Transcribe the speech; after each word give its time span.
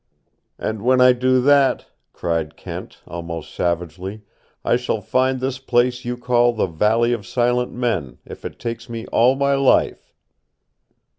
"And 0.57 0.81
when 0.81 0.99
I 0.99 1.13
do 1.13 1.39
that," 1.41 1.85
cried 2.11 2.57
Kent, 2.57 3.03
almost 3.05 3.53
savagely, 3.53 4.23
"I 4.65 4.75
shall 4.75 4.99
find 4.99 5.39
this 5.39 5.59
place 5.59 6.05
you 6.05 6.17
call 6.17 6.53
the 6.53 6.65
Valley 6.65 7.13
of 7.13 7.23
Silent 7.27 7.71
Men, 7.71 8.17
if 8.25 8.43
it 8.43 8.57
takes 8.57 8.89
me 8.89 9.05
all 9.11 9.35
my 9.35 9.53
life." 9.53 10.11